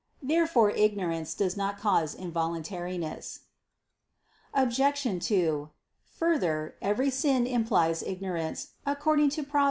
[0.23, 3.41] Therefore ignorance does not cause involuntariness.
[4.51, 5.23] Obj.
[5.23, 5.69] 2:
[6.17, 9.59] Further, every sin implies ignorance; according to Prov.